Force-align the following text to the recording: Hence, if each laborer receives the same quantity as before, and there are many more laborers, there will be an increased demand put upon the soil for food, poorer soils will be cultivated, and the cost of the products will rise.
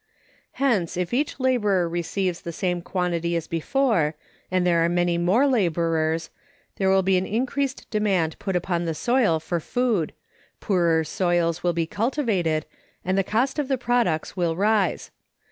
Hence, 0.53 0.97
if 0.97 1.13
each 1.13 1.39
laborer 1.39 1.87
receives 1.87 2.41
the 2.41 2.51
same 2.51 2.81
quantity 2.81 3.35
as 3.35 3.45
before, 3.45 4.15
and 4.49 4.65
there 4.65 4.83
are 4.83 4.89
many 4.89 5.19
more 5.19 5.45
laborers, 5.45 6.31
there 6.77 6.89
will 6.89 7.03
be 7.03 7.17
an 7.17 7.27
increased 7.27 7.87
demand 7.91 8.39
put 8.39 8.55
upon 8.55 8.85
the 8.85 8.95
soil 8.95 9.39
for 9.39 9.59
food, 9.59 10.13
poorer 10.59 11.03
soils 11.03 11.61
will 11.61 11.73
be 11.73 11.85
cultivated, 11.85 12.65
and 13.05 13.15
the 13.15 13.23
cost 13.23 13.59
of 13.59 13.67
the 13.67 13.77
products 13.77 14.35
will 14.35 14.55
rise. 14.55 15.11